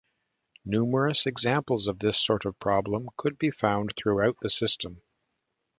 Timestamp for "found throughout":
3.51-4.35